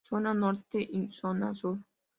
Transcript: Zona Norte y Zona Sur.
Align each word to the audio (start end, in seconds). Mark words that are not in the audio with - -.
Zona 0.09 0.33
Norte 0.33 0.81
y 0.81 1.11
Zona 1.11 1.53
Sur. 1.53 1.77